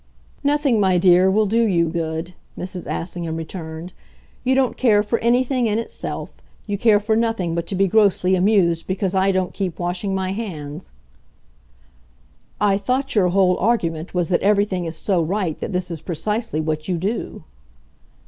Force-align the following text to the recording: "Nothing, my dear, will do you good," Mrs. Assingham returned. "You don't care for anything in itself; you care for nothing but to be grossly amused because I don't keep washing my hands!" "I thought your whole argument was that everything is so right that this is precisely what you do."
"Nothing, 0.43 0.79
my 0.79 0.97
dear, 0.97 1.29
will 1.29 1.45
do 1.45 1.61
you 1.67 1.87
good," 1.87 2.33
Mrs. 2.57 2.87
Assingham 2.91 3.35
returned. 3.37 3.93
"You 4.43 4.55
don't 4.55 4.75
care 4.75 5.03
for 5.03 5.19
anything 5.19 5.67
in 5.67 5.77
itself; 5.77 6.31
you 6.65 6.75
care 6.75 6.99
for 6.99 7.15
nothing 7.15 7.53
but 7.53 7.67
to 7.67 7.75
be 7.75 7.85
grossly 7.87 8.33
amused 8.33 8.87
because 8.87 9.13
I 9.13 9.31
don't 9.31 9.53
keep 9.53 9.77
washing 9.77 10.15
my 10.15 10.31
hands!" 10.31 10.89
"I 12.59 12.79
thought 12.79 13.13
your 13.13 13.27
whole 13.29 13.59
argument 13.59 14.15
was 14.15 14.29
that 14.29 14.41
everything 14.41 14.85
is 14.85 14.95
so 14.97 15.21
right 15.21 15.59
that 15.59 15.71
this 15.71 15.91
is 15.91 16.01
precisely 16.01 16.59
what 16.59 16.87
you 16.87 16.97
do." 16.97 17.43